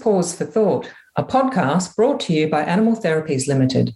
[0.00, 3.94] Pause for Thought, a podcast brought to you by Animal Therapies Limited.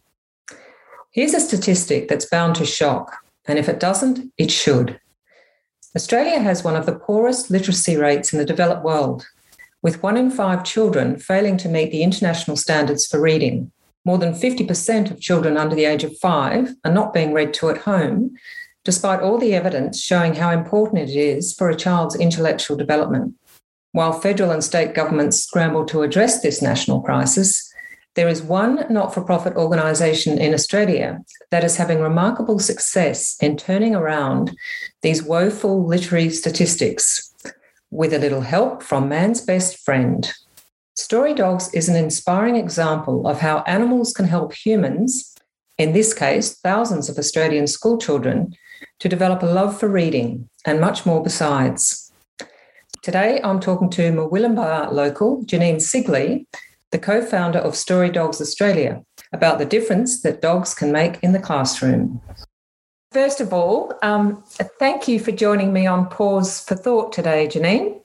[1.13, 3.17] Here's a statistic that's bound to shock,
[3.47, 5.01] and if it doesn't, it should.
[5.97, 9.27] Australia has one of the poorest literacy rates in the developed world,
[9.81, 13.73] with one in five children failing to meet the international standards for reading.
[14.05, 17.71] More than 50% of children under the age of five are not being read to
[17.71, 18.35] at home,
[18.85, 23.35] despite all the evidence showing how important it is for a child's intellectual development.
[23.95, 27.73] While federal and state governments scramble to address this national crisis,
[28.17, 31.21] there is one not for profit organisation in Australia
[31.53, 34.57] that is having remarkable success in turning around
[35.03, 37.33] these woeful literary statistics
[37.93, 40.33] with a little help from man's best friend.
[40.97, 45.37] Story Dogs is an inspiring example of how animals can help humans,
[45.79, 48.57] in this case, thousands of Australian schoolchildren,
[48.99, 52.04] to develop a love for reading and much more besides.
[53.05, 56.47] Today, I'm talking to Murwillumbah local Janine Sigley,
[56.91, 61.33] the co founder of Story Dogs Australia, about the difference that dogs can make in
[61.33, 62.23] the classroom.
[63.13, 64.43] First of all, um,
[64.79, 68.01] thank you for joining me on Pause for Thought today, Janine.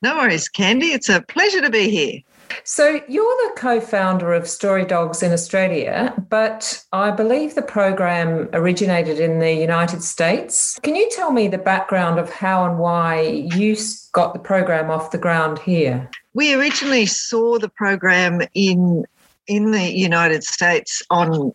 [0.00, 0.92] No worries, Candy.
[0.92, 2.20] It's a pleasure to be here.
[2.64, 8.48] So, you're the co founder of Story Dogs in Australia, but I believe the program
[8.52, 10.78] originated in the United States.
[10.82, 13.76] Can you tell me the background of how and why you
[14.12, 16.08] got the program off the ground here?
[16.32, 19.04] We originally saw the program in
[19.46, 21.52] in the United States on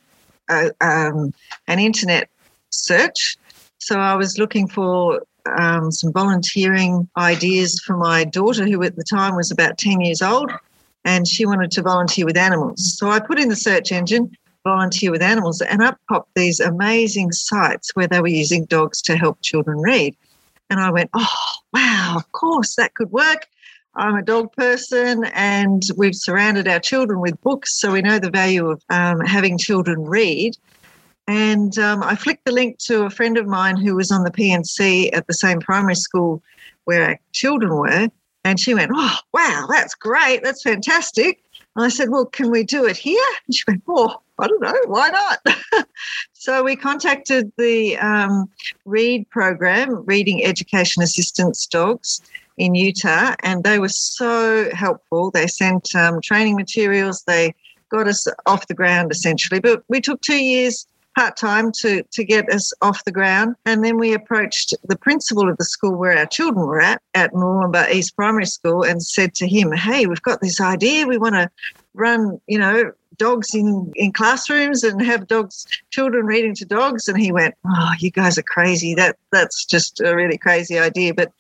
[0.50, 1.34] um,
[1.68, 2.30] an internet
[2.70, 3.36] search.
[3.80, 5.24] So I was looking for
[5.58, 10.22] um, some volunteering ideas for my daughter, who at the time was about 10 years
[10.22, 10.52] old
[11.06, 12.98] and she wanted to volunteer with animals.
[12.98, 14.32] So I put in the search engine
[14.64, 19.16] volunteer with animals and up popped these amazing sites where they were using dogs to
[19.16, 20.16] help children read.
[20.70, 23.48] And I went, oh, wow, of course that could work.
[23.96, 28.30] I'm a dog person and we've surrounded our children with books, so we know the
[28.30, 30.56] value of um, having children read.
[31.28, 34.32] And um, I flicked the link to a friend of mine who was on the
[34.32, 36.42] PNC at the same primary school
[36.86, 38.10] where our children were.
[38.44, 40.44] And she went, Oh, wow, that's great.
[40.44, 41.44] That's fantastic.
[41.76, 43.24] And I said, Well, can we do it here?
[43.48, 44.76] And she went, Oh, I don't know.
[44.86, 45.88] Why not?
[46.34, 48.50] so we contacted the um,
[48.86, 52.22] READ program, Reading Education Assistance Dogs
[52.58, 55.32] in Utah, and they were so helpful.
[55.32, 57.54] They sent um, training materials, they
[57.90, 59.60] got us off the ground essentially.
[59.60, 60.86] But we took two years
[61.20, 63.54] part time to, to get us off the ground.
[63.66, 67.34] And then we approached the principal of the school where our children were at, at
[67.34, 71.08] Murwillumbah East Primary School, and said to him, Hey, we've got this idea.
[71.08, 71.52] We want to
[71.94, 77.10] run, you know, dogs in, in classrooms and have dogs, children reading to dogs.
[77.10, 78.96] And he went, Oh, you guys are crazy.
[78.96, 81.14] That That's just a really crazy idea.
[81.14, 81.34] But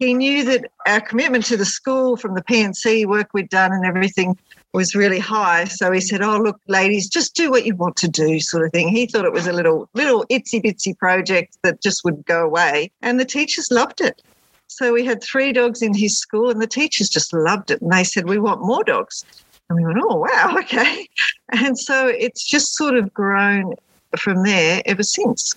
[0.00, 3.86] he knew that our commitment to the school from the PNC work we'd done and
[3.86, 4.36] everything
[4.74, 5.64] was really high.
[5.64, 8.72] So he said, "Oh, look, ladies, just do what you want to do," sort of
[8.72, 8.88] thing.
[8.88, 12.90] He thought it was a little little itsy bitsy project that just would go away,
[13.00, 14.20] and the teachers loved it.
[14.66, 17.80] So we had three dogs in his school, and the teachers just loved it.
[17.80, 19.24] And they said, "We want more dogs."
[19.70, 21.08] And we went, "Oh, wow, okay."
[21.52, 23.74] And so it's just sort of grown
[24.18, 25.54] from there ever since.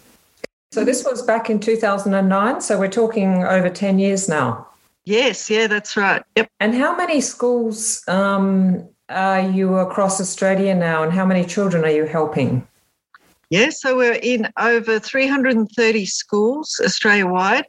[0.72, 2.62] So this was back in 2009.
[2.62, 4.68] So we're talking over 10 years now.
[5.06, 6.22] Yes, yeah, that's right.
[6.36, 6.50] Yep.
[6.60, 11.92] And how many schools um, are you across Australia now, and how many children are
[11.92, 12.68] you helping?
[13.50, 17.66] Yeah, so we're in over 330 schools Australia wide,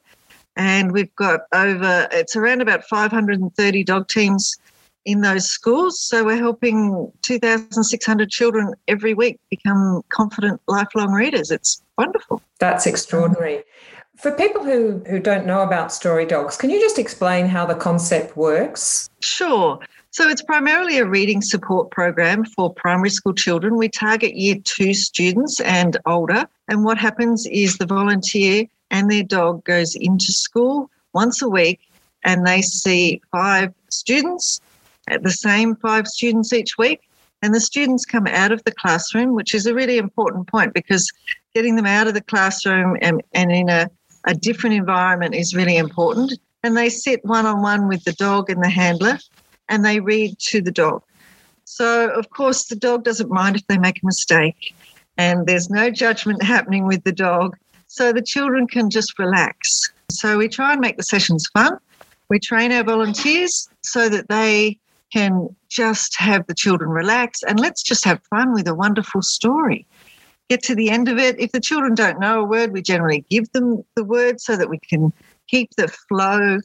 [0.57, 4.57] and we've got over, it's around about 530 dog teams
[5.05, 6.01] in those schools.
[6.01, 11.51] So we're helping 2,600 children every week become confident lifelong readers.
[11.51, 12.43] It's wonderful.
[12.59, 13.63] That's extraordinary.
[14.17, 17.77] For people who, who don't know about Story Dogs, can you just explain how the
[17.77, 19.09] concept works?
[19.21, 19.79] Sure.
[20.11, 23.77] So it's primarily a reading support program for primary school children.
[23.77, 26.49] We target year two students and older.
[26.67, 31.81] And what happens is the volunteer and their dog goes into school once a week
[32.25, 34.61] and they see five students,
[35.07, 37.03] the same five students each week.
[37.43, 41.13] And the students come out of the classroom, which is a really important point because
[41.55, 43.91] getting them out of the classroom and, and in a,
[44.25, 46.33] a different environment is really important.
[46.63, 49.19] And they sit one on one with the dog and the handler
[49.69, 51.03] and they read to the dog.
[51.65, 54.75] So, of course, the dog doesn't mind if they make a mistake,
[55.17, 57.57] and there's no judgment happening with the dog.
[57.87, 59.93] So, the children can just relax.
[60.11, 61.79] So, we try and make the sessions fun.
[62.29, 64.79] We train our volunteers so that they
[65.13, 69.87] can just have the children relax and let's just have fun with a wonderful story.
[70.49, 71.39] Get to the end of it.
[71.39, 74.71] If the children don't know a word, we generally give them the word so that
[74.71, 75.13] we can
[75.47, 76.59] keep the flow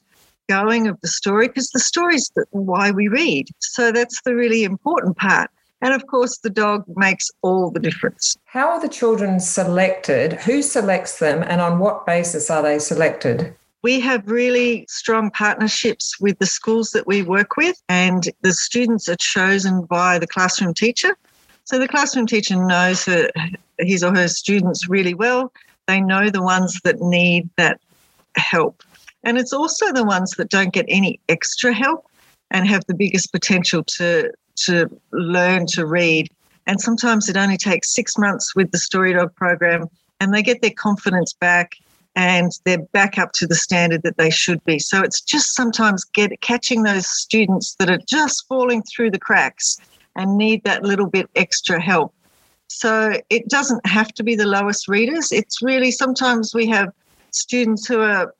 [0.49, 3.47] going of the story because the story is why we read.
[3.59, 5.49] So that's the really important part.
[5.81, 8.37] And of course, the dog makes all the difference.
[8.45, 10.33] How are the children selected?
[10.33, 13.53] Who selects them, and on what basis are they selected?
[13.81, 19.09] We have really strong partnerships with the schools that we work with, and the students
[19.09, 21.17] are chosen by the classroom teacher.
[21.65, 23.29] So the classroom teacher knows her,
[23.79, 25.51] his or her students really well.
[25.87, 27.81] They know the ones that need that
[28.37, 28.83] help.
[29.23, 32.05] And it's also the ones that don't get any extra help
[32.51, 34.31] and have the biggest potential to,
[34.65, 36.29] to learn to read.
[36.67, 39.87] And sometimes it only takes six months with the Story Dog program
[40.19, 41.73] and they get their confidence back
[42.15, 44.77] and they're back up to the standard that they should be.
[44.79, 49.77] So it's just sometimes get catching those students that are just falling through the cracks
[50.15, 52.13] and need that little bit extra help.
[52.67, 55.31] So it doesn't have to be the lowest readers.
[55.31, 56.93] It's really sometimes we have
[57.31, 58.33] students who are,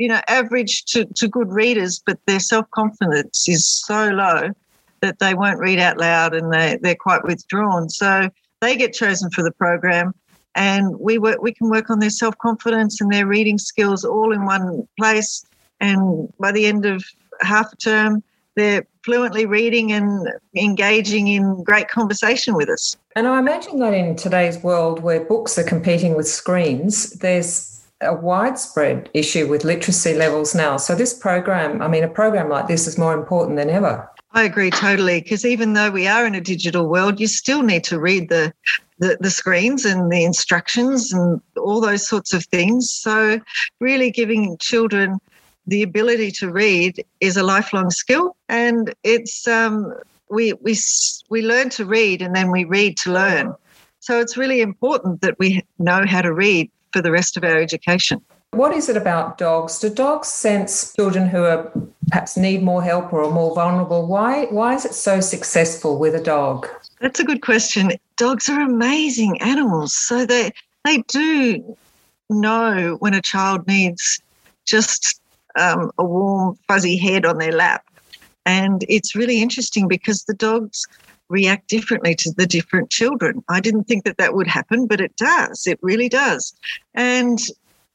[0.00, 4.48] you know, average to, to good readers, but their self confidence is so low
[5.02, 7.90] that they won't read out loud and they, they're quite withdrawn.
[7.90, 8.30] So
[8.62, 10.14] they get chosen for the program
[10.54, 14.46] and we work we can work on their self-confidence and their reading skills all in
[14.46, 15.44] one place
[15.80, 17.04] and by the end of
[17.40, 18.22] half a term
[18.56, 22.96] they're fluently reading and engaging in great conversation with us.
[23.14, 28.14] And I imagine that in today's world where books are competing with screens, there's a
[28.14, 30.76] widespread issue with literacy levels now.
[30.76, 34.08] So, this program, I mean, a program like this is more important than ever.
[34.32, 35.20] I agree totally.
[35.20, 38.52] Because even though we are in a digital world, you still need to read the,
[38.98, 42.90] the, the screens and the instructions and all those sorts of things.
[42.90, 43.40] So,
[43.80, 45.18] really giving children
[45.66, 49.94] the ability to read is a lifelong skill, and it's um,
[50.30, 50.76] we we
[51.28, 53.54] we learn to read and then we read to learn.
[54.00, 57.56] So it's really important that we know how to read for the rest of our
[57.56, 58.20] education.
[58.52, 59.78] What is it about dogs?
[59.78, 61.70] Do dogs sense children who are
[62.08, 64.06] perhaps need more help or are more vulnerable?
[64.06, 66.66] Why why is it so successful with a dog?
[67.00, 67.92] That's a good question.
[68.16, 69.94] Dogs are amazing animals.
[69.94, 70.50] So they
[70.84, 71.76] they do
[72.28, 74.20] know when a child needs
[74.66, 75.20] just
[75.56, 77.84] um, a warm, fuzzy head on their lap.
[78.46, 80.86] And it's really interesting because the dogs
[81.30, 83.42] react differently to the different children.
[83.48, 85.66] I didn't think that that would happen, but it does.
[85.66, 86.54] It really does.
[86.94, 87.38] And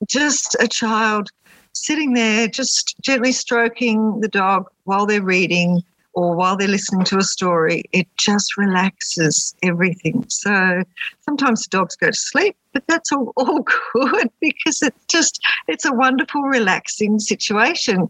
[0.07, 1.29] just a child
[1.73, 5.83] sitting there, just gently stroking the dog while they're reading,
[6.15, 10.25] or while they're listening to a story, it just relaxes everything.
[10.29, 10.81] So
[11.19, 13.59] sometimes the dogs go to sleep, but that's all, all
[13.93, 18.09] good because it's just, it's a wonderful, relaxing situation.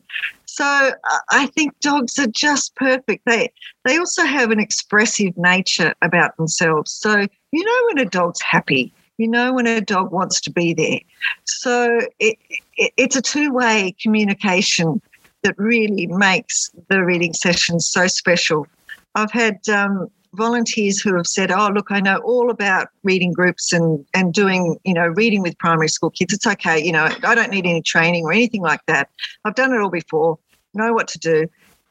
[0.55, 0.93] So
[1.31, 3.25] I think dogs are just perfect.
[3.25, 3.51] They,
[3.83, 6.91] they also have an expressive nature about themselves.
[6.91, 10.73] So you know when a dog's happy, you know when a dog wants to be
[10.73, 11.01] there.
[11.43, 12.37] So it,
[12.77, 15.01] it, it's a two way communication
[15.43, 18.65] that really makes the reading sessions so special.
[19.13, 23.73] I've had um, volunteers who have said, "Oh, look, I know all about reading groups
[23.73, 26.33] and and doing, you know, reading with primary school kids.
[26.33, 29.09] It's okay, you know, I don't need any training or anything like that.
[29.43, 30.37] I've done it all before.
[30.75, 31.47] Know what to do."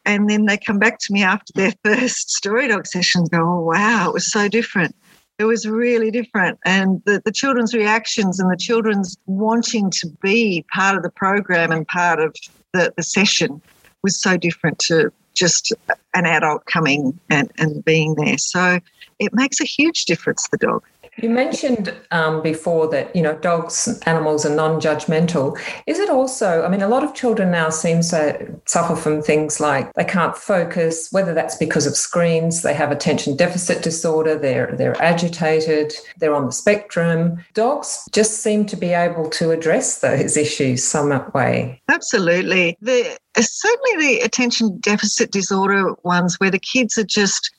[0.07, 3.43] And then they come back to me after their first story dog session and go,
[3.43, 4.95] "Oh, wow, it was so different."
[5.37, 6.61] It was really different.
[6.65, 11.73] And the, the children's reactions and the children's wanting to be part of the program
[11.73, 12.37] and part of
[12.73, 13.61] the, the session
[14.05, 15.73] was so different to just
[16.15, 18.39] an adult coming and, and being there.
[18.39, 18.79] So
[19.19, 20.85] it makes a huge difference, the dog.
[21.19, 25.59] You mentioned um, before that you know dogs, animals are non-judgmental.
[25.87, 26.65] Is it also?
[26.65, 30.37] I mean, a lot of children now seem to suffer from things like they can't
[30.37, 36.35] focus, whether that's because of screens, they have attention deficit disorder, they're they're agitated, they're
[36.35, 37.45] on the spectrum.
[37.55, 41.81] Dogs just seem to be able to address those issues some way.
[41.89, 47.53] Absolutely, the certainly the attention deficit disorder ones where the kids are just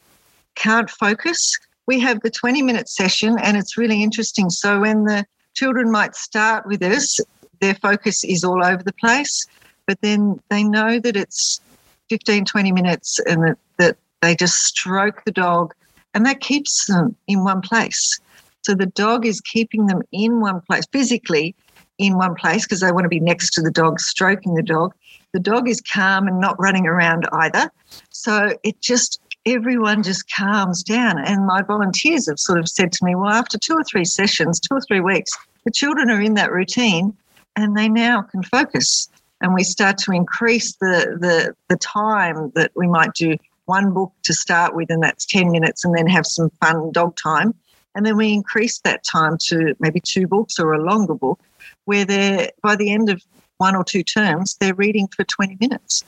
[0.56, 1.58] can't focus
[1.88, 4.50] we have the 20 minute session and it's really interesting.
[4.50, 7.20] So when the children might start with us,
[7.62, 9.46] their focus is all over the place,
[9.88, 11.62] but then they know that it's
[12.10, 15.74] 15, 20 minutes and that, that they just stroke the dog
[16.14, 18.20] and that keeps them in one place.
[18.64, 21.56] So the dog is keeping them in one place, physically
[21.98, 24.94] in one place because they want to be next to the dog, stroking the dog.
[25.34, 27.70] The dog is calm and not running around either.
[28.10, 31.20] So it just everyone just calms down.
[31.20, 34.60] And my volunteers have sort of said to me, well, after two or three sessions,
[34.60, 35.32] two or three weeks,
[35.64, 37.16] the children are in that routine
[37.56, 39.10] and they now can focus.
[39.42, 44.12] And we start to increase the, the, the time that we might do one book
[44.24, 47.54] to start with, and that's 10 minutes, and then have some fun dog time.
[47.96, 51.40] And then we increase that time to maybe two books or a longer book,
[51.86, 53.22] where they're by the end of
[53.58, 56.04] one or two terms, they're reading for 20 minutes.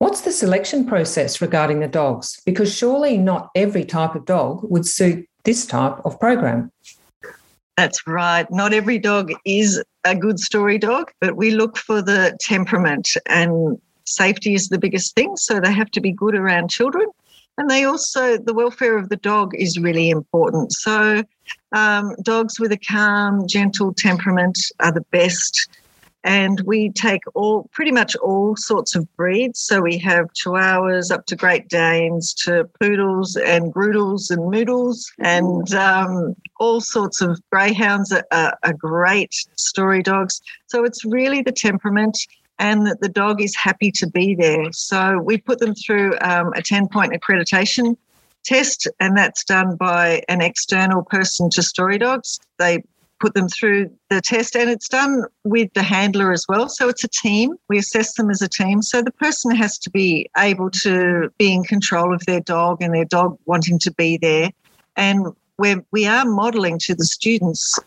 [0.00, 2.40] What's the selection process regarding the dogs?
[2.46, 6.72] Because surely not every type of dog would suit this type of program.
[7.76, 8.50] That's right.
[8.50, 13.78] Not every dog is a good story dog, but we look for the temperament and
[14.06, 15.36] safety is the biggest thing.
[15.36, 17.06] So they have to be good around children.
[17.58, 20.72] And they also, the welfare of the dog is really important.
[20.72, 21.22] So
[21.72, 25.68] um, dogs with a calm, gentle temperament are the best
[26.24, 29.58] and we take all pretty much all sorts of breeds.
[29.58, 35.72] So we have Chihuahuas up to Great Danes to poodles and groodles and moodles, and
[35.74, 40.42] um, all sorts of greyhounds are, are, are great story dogs.
[40.66, 42.18] So it's really the temperament
[42.58, 44.70] and that the dog is happy to be there.
[44.72, 47.96] So we put them through um, a 10 point accreditation
[48.44, 52.38] test, and that's done by an external person to Story Dogs.
[52.58, 52.84] They
[53.20, 56.68] put them through the test and it's done with the handler as well.
[56.68, 57.54] So it's a team.
[57.68, 58.82] We assess them as a team.
[58.82, 62.94] So the person has to be able to be in control of their dog and
[62.94, 64.50] their dog wanting to be there.
[64.96, 65.26] And
[65.58, 67.78] we're, we are modeling to the students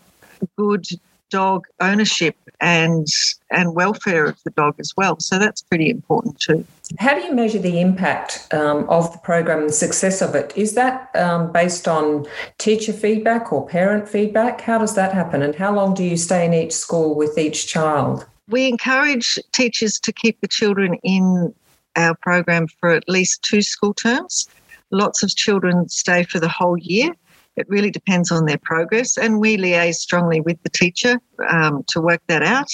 [0.57, 0.85] good
[1.29, 3.07] dog ownership and
[3.51, 5.19] and welfare of the dog as well.
[5.19, 6.65] So that's pretty important too.
[6.99, 10.53] How do you measure the impact um, of the program and the success of it?
[10.55, 12.25] Is that um, based on
[12.57, 14.61] teacher feedback or parent feedback?
[14.61, 17.67] How does that happen, and how long do you stay in each school with each
[17.67, 18.25] child?
[18.49, 21.53] We encourage teachers to keep the children in
[21.95, 24.47] our program for at least two school terms.
[24.91, 27.13] Lots of children stay for the whole year
[27.55, 31.19] it really depends on their progress, and we liaise strongly with the teacher
[31.49, 32.69] um, to work that out.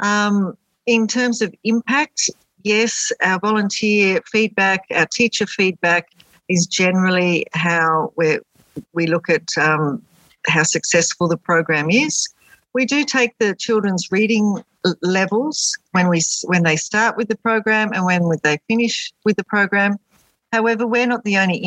[0.00, 2.30] Um, in terms of impact,
[2.62, 6.08] yes, our volunteer feedback, our teacher feedback
[6.48, 8.38] is generally how we
[8.92, 10.02] we look at um,
[10.46, 12.28] how successful the program is.
[12.72, 14.62] We do take the children's reading
[15.02, 19.44] levels when we when they start with the program and when they finish with the
[19.44, 19.96] program.
[20.52, 21.58] However, we're not the only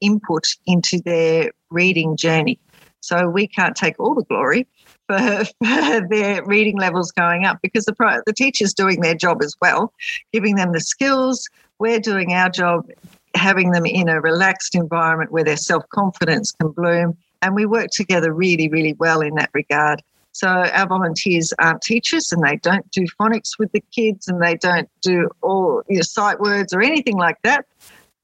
[0.00, 2.58] input into their reading journey.
[3.00, 4.66] So we can't take all the glory
[5.06, 9.54] for, for their reading levels going up because the, the teacher's doing their job as
[9.60, 9.92] well,
[10.32, 11.48] giving them the skills.
[11.78, 12.88] We're doing our job,
[13.34, 17.16] having them in a relaxed environment where their self confidence can bloom.
[17.40, 20.02] And we work together really, really well in that regard.
[20.32, 24.56] So our volunteers aren't teachers and they don't do phonics with the kids and they
[24.56, 27.66] don't do all your sight words or anything like that.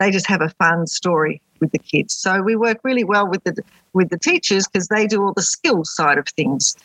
[0.00, 2.14] They just have a fun story with the kids.
[2.14, 5.42] So we work really well with the with the teachers because they do all the
[5.42, 6.76] skills side of things.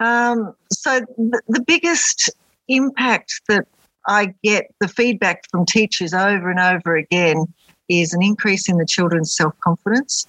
[0.00, 2.30] Um, so the biggest
[2.68, 3.66] impact that
[4.08, 7.46] I get the feedback from teachers over and over again
[7.88, 10.26] is an increase in the children's self confidence,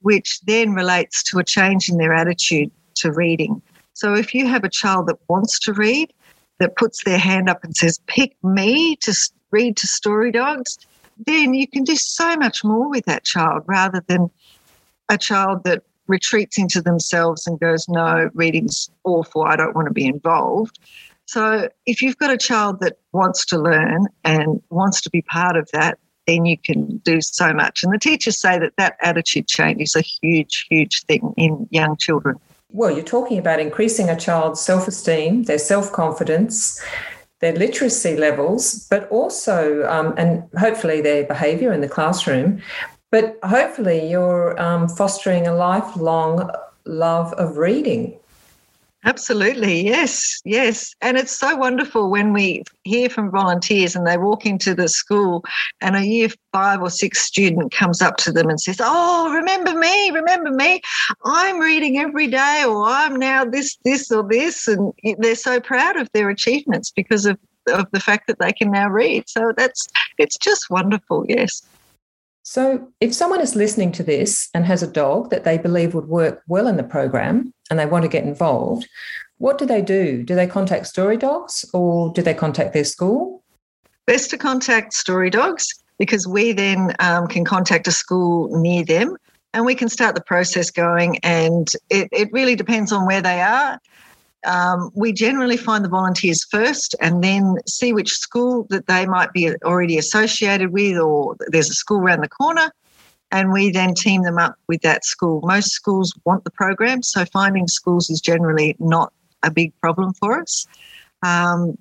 [0.00, 3.62] which then relates to a change in their attitude to reading.
[3.94, 6.12] So if you have a child that wants to read,
[6.60, 9.14] that puts their hand up and says, Pick me to
[9.50, 10.78] read to story dogs,
[11.26, 14.30] then you can do so much more with that child rather than
[15.08, 19.42] a child that retreats into themselves and goes, No, reading's awful.
[19.42, 20.78] I don't want to be involved.
[21.26, 25.56] So if you've got a child that wants to learn and wants to be part
[25.56, 27.82] of that, then you can do so much.
[27.82, 31.96] And the teachers say that that attitude change is a huge, huge thing in young
[31.96, 32.36] children.
[32.70, 36.82] Well, you're talking about increasing a child's self esteem, their self confidence,
[37.40, 42.60] their literacy levels, but also, um, and hopefully their behaviour in the classroom.
[43.10, 46.50] But hopefully, you're um, fostering a lifelong
[46.84, 48.18] love of reading.
[49.04, 50.92] Absolutely, yes, yes.
[51.00, 55.44] And it's so wonderful when we hear from volunteers and they walk into the school
[55.80, 59.72] and a year five or six student comes up to them and says, Oh, remember
[59.74, 60.80] me, remember me.
[61.24, 64.66] I'm reading every day, or I'm now this, this, or this.
[64.66, 67.38] And they're so proud of their achievements because of,
[67.68, 69.28] of the fact that they can now read.
[69.28, 69.86] So that's,
[70.18, 71.62] it's just wonderful, yes.
[72.50, 76.08] So, if someone is listening to this and has a dog that they believe would
[76.08, 78.88] work well in the program and they want to get involved,
[79.36, 80.22] what do they do?
[80.22, 83.42] Do they contact Story Dogs or do they contact their school?
[84.06, 89.18] Best to contact Story Dogs because we then um, can contact a school near them
[89.52, 91.18] and we can start the process going.
[91.18, 93.78] And it, it really depends on where they are
[94.48, 99.32] um, we generally find the volunteers first and then see which school that they might
[99.34, 102.72] be already associated with, or there's a school around the corner,
[103.30, 105.42] and we then team them up with that school.
[105.44, 109.12] Most schools want the program, so finding schools is generally not
[109.42, 110.66] a big problem for us.
[111.22, 111.76] Um,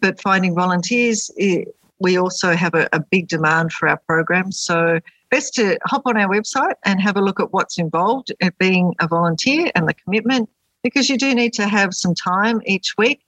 [0.00, 4.52] but finding volunteers, it, we also have a, a big demand for our program.
[4.52, 5.00] So
[5.30, 8.94] best to hop on our website and have a look at what's involved in being
[9.00, 10.50] a volunteer and the commitment
[10.82, 13.22] because you do need to have some time each week